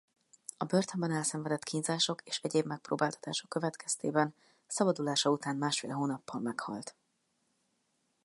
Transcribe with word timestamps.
A 0.57 0.65
börtönben 0.65 1.11
elszenvedett 1.11 1.63
kínzások 1.63 2.21
és 2.23 2.39
egyéb 2.41 2.65
megpróbáltatások 2.65 3.49
következtében 3.49 4.35
szabadulása 4.67 5.29
után 5.29 5.55
másfél 5.55 5.91
hónappal 5.93 6.39
meghalt. 6.41 6.95